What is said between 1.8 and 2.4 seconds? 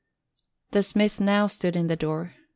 the door.